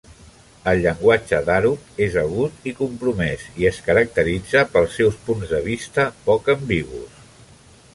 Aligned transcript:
El 0.69 0.79
llenguatge 0.85 1.41
d'Arup 1.49 2.01
és 2.07 2.17
agut 2.23 2.67
i 2.71 2.75
compromès, 2.81 3.45
i 3.63 3.71
es 3.73 3.83
caracteritza 3.91 4.67
pels 4.75 5.01
seus 5.01 5.23
punts 5.29 5.57
de 5.57 5.65
vista 5.73 6.13
poc 6.31 6.55
ambigus. 6.61 7.27